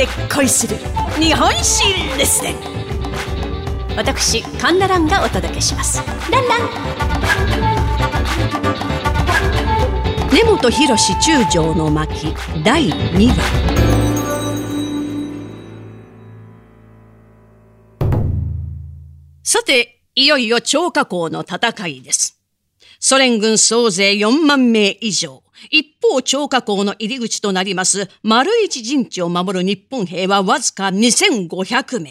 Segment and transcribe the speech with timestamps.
[0.00, 0.78] で恋する
[1.20, 1.84] 日本史
[2.16, 2.54] レッスン。
[3.98, 6.02] 私カンナランがお届けします。
[6.30, 6.60] ランラン。
[10.32, 12.34] 根本博中将の巻
[12.64, 13.36] 第2話。
[19.42, 22.39] さていよいよ超過港の戦いです。
[23.02, 32.10] ソ連軍総勢4万名以上一方、超過港の入り口となります丸一陣地を守る日本兵はわずか2500名。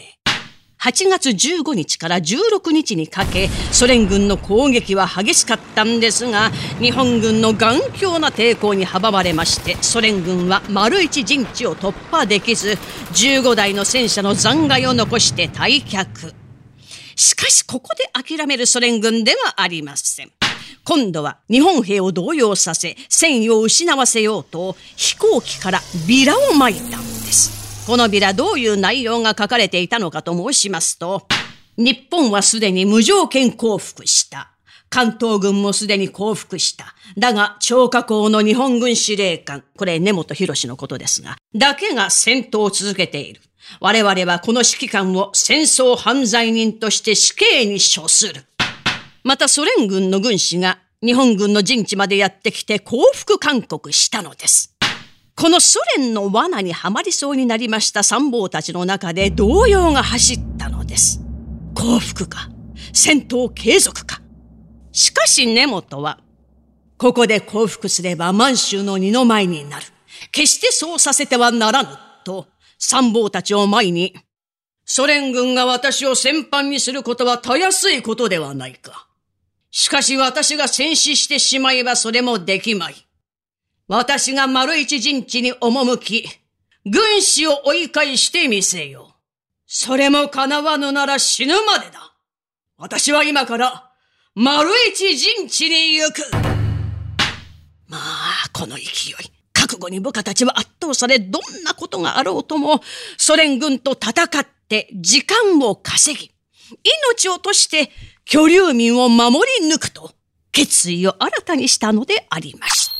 [0.80, 6.50] 8月15日から16日にかけ、ソ連軍の攻撃は激しかったんですが、
[6.80, 12.78] 日本軍の頑強な抵抗に阻まれまして、ソ連軍は丸一陣地を突破できず、
[13.12, 16.34] 15台の戦車の残骸を残して退却。
[17.14, 20.39] しかし、ここで諦めるソ連軍ではありません。
[20.84, 27.86] 今度は日本兵を動揺させ、戦意を失わせようと、飛行機からビラを撒いたんです。
[27.86, 31.26] このビラどういう内容が書かれていたのかと申しますと、
[31.76, 34.50] 日本はすでに無条件降伏した。
[34.90, 36.94] 関東軍もすでに降伏した。
[37.16, 43.40] だが、超過港の日本軍司令官、これ根本博士のことですが、だけが戦闘を続けている。
[43.78, 48.44] 我々はこの指揮官を戦争犯罪人として死刑に処する。
[49.24, 54.76] またソ連軍の軍師が日本軍の陣地までやってきて降伏勧告したのです。
[55.36, 61.20] このソ連の罠にはまりそうになりました参謀たちの中で動揺が走ったのです。
[61.74, 62.50] 降伏か
[62.92, 64.20] 戦闘継続か
[64.92, 66.18] しかし根本は、
[66.98, 69.86] ここで降伏すれば満州の二の舞になる。
[70.32, 71.88] 決してそうさせてはならぬ。
[72.24, 74.14] と、参謀たちを前に、
[74.84, 79.06] ソ連軍が私を戦犯にすることはたやすいことではないか。
[79.70, 82.94] しかし私が戦死してしまえばそれもできまい。
[83.86, 86.24] 私が丸一陣地に赴き、
[86.84, 89.14] 軍師を追い返してみせよう。
[89.66, 92.14] それも叶わぬなら死ぬまでだ。
[92.76, 93.90] 私は今から
[94.34, 96.22] 丸一陣地に行く。
[97.88, 98.84] まあ、この勢い。
[99.52, 102.80] 覚悟に部下たちは圧倒され、どんなことがあろうとも、
[103.18, 106.32] ソ連軍と戦って時間を稼ぎ、
[107.12, 107.90] 命を落として
[108.32, 110.12] 居留民を守り抜くと、
[110.52, 112.92] 決意を新たにしたのでありました。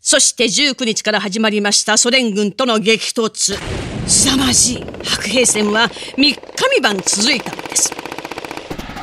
[0.00, 3.58] そして19日から始まりましたソ連軍との激突。
[4.06, 7.92] 凄まじい白兵戦は3日三晩続いたのです。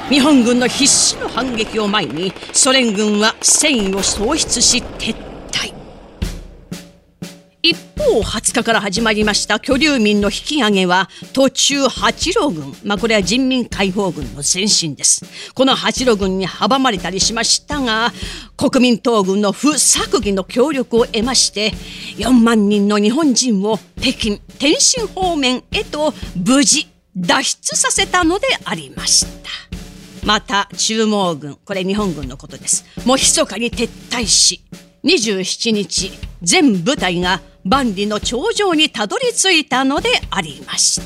[0.07, 5.28] 日本軍の必死の反撃を前にソ連軍は戦意を喪失し撤退。
[7.69, 15.23] 一方、20日から始まりました居留民の引き上げは、途中八路軍、まあこれは人民解放軍の前進です。
[15.53, 18.11] この八路軍に阻まれたりしましたが、
[18.57, 21.71] 国民党軍の不作議の協力を得まして、
[22.17, 26.11] 4万人の日本人を北京、天津方面へと
[26.43, 29.49] 無事脱出させたのでありました。
[30.25, 32.83] また、中毛軍、これ日本軍のことです。
[33.05, 34.63] もう密かに撤退し、
[35.03, 41.03] 27日、全部隊が万里の頂上にたどり着いたのでありました。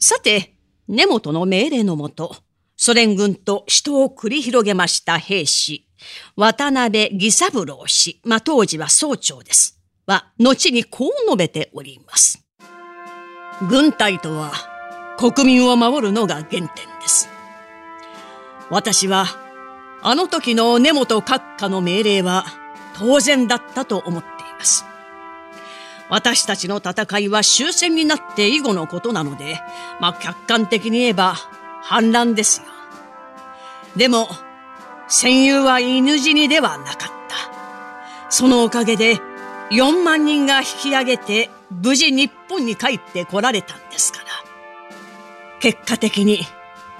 [0.00, 0.56] さて、
[0.88, 2.36] 根本の命令のもと、
[2.76, 5.86] ソ連軍と死闘を繰り広げました兵士、
[6.34, 9.80] 渡辺義三郎氏、まあ、当時は総長です。
[10.06, 12.44] は、後にこう述べております。
[13.68, 14.50] 軍隊とは、
[15.18, 16.68] 国民を守るのが原点で
[17.06, 17.28] す。
[18.70, 19.26] 私は、
[20.02, 22.63] あの時の根本閣下の命令は、
[22.94, 24.84] 当然だったと思っています。
[26.10, 29.60] 私たちの戦いは終戦になって以後のことなので、
[30.00, 31.34] まあ客観的に言えば
[31.82, 32.66] 反乱ですよ。
[33.96, 34.28] でも、
[35.08, 37.14] 戦友は犬死にではなかった。
[38.30, 39.20] そのおかげで
[39.70, 44.24] 4万人が引き上げて無事日本に帰って来られたんですから。
[45.60, 46.40] 結果的に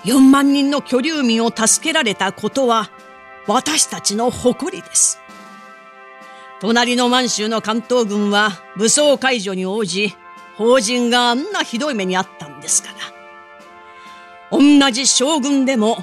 [0.04, 2.90] 4万人の居留民を助けられたことは
[3.46, 5.20] 私たちの誇りです。
[6.60, 10.14] 隣の満州の関東軍は武装解除に応じ、
[10.56, 12.90] 法人があんなひどい目にあったんですか
[14.50, 14.58] ら。
[14.58, 15.98] 同じ将軍でも、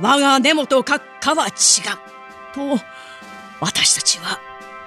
[0.00, 1.54] 我が根本閣下は違う。
[2.78, 2.84] と、
[3.60, 4.40] 私たちは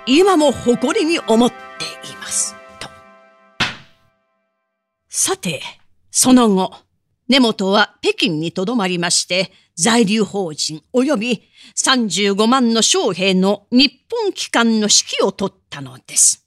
[0.06, 1.56] 今も誇りに思って
[2.10, 2.56] います。
[2.80, 2.90] と。
[5.08, 5.62] さて、
[6.12, 6.74] その後、
[7.30, 10.82] 根本は北京にとどまりまして、在留邦人及
[11.18, 11.42] び
[11.76, 16.46] 35万の将兵の日本機関の指揮を取ったのです。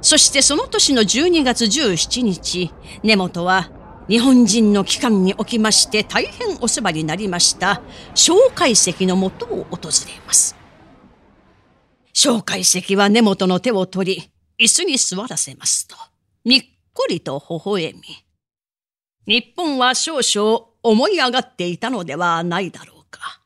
[0.00, 2.70] そしてその年の12月17日、
[3.02, 3.70] 根本は
[4.08, 7.80] 日本人の機関におきまして大変お世話になりました
[8.14, 10.56] 蒋介石のもとを訪れます。
[12.12, 15.96] 蒋介石は根本の手を取り、椅子に座らせますと、
[16.44, 16.62] にっ
[16.92, 18.00] こりと微笑み、
[19.26, 23.40] 日本は少々思い上がっていたのではないだろうか。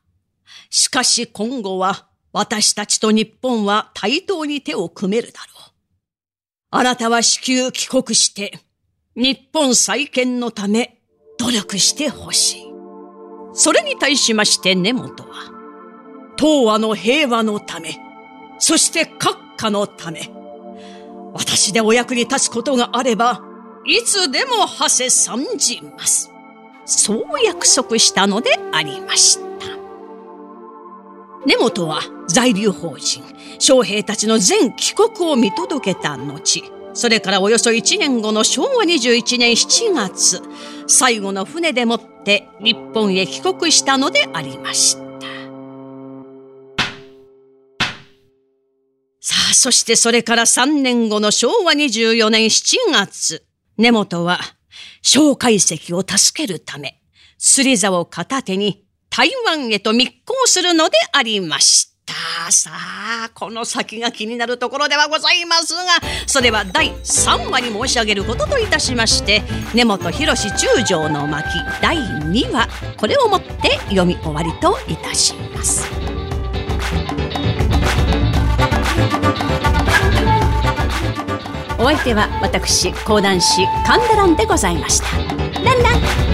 [0.69, 5.71] しかし今後は私たちと日本は対等に手を組めるだろう。
[6.71, 8.59] あなたは至急帰国して、
[9.15, 11.01] 日本再建のため
[11.39, 12.65] 努力してほしい。
[13.53, 15.51] それに対しまして根本は、
[16.37, 17.97] 東和の平和のため、
[18.59, 20.29] そして閣下のため、
[21.33, 23.48] 私でお役に立つことがあれば、
[23.85, 26.31] いつでも馳せ参じます。
[26.85, 29.49] そう約束したのでありました。
[31.45, 33.23] 根本は在留邦人、
[33.59, 40.41] 将兵たちの全帰国を見届けた後、それからおよそ1年後の昭和21年7月、
[40.87, 44.99] 最後の船でもって日本へ帰国したのでありました。
[49.21, 53.43] さあ、そしてそれから3年後の昭和24年7月、
[53.79, 54.41] 根本は、
[55.01, 57.01] 蒋介石を助けるため、
[57.37, 62.51] 釣り竿を片手に台湾へと密航するのでありました。
[62.51, 65.81] さあ、この先が気になるところではございますが、
[66.27, 69.43] それは第3話に申し上げることといたしまして、
[69.73, 71.45] 根本博中将の巻
[71.81, 72.67] 第2話、
[72.97, 75.98] これをもって読み終わりといたします。
[81.89, 85.17] お相手は私講談師神田蘭でございました。
[85.63, 86.28] ランラン